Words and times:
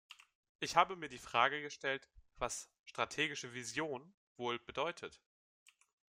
Ich 0.59 0.75
habe 0.77 0.95
mir 0.95 1.09
die 1.09 1.19
Frage 1.19 1.61
gestellt, 1.61 2.09
was 2.39 2.71
"strategische 2.85 3.53
Vision" 3.53 4.15
wohl 4.35 4.57
bedeutet. 4.57 5.21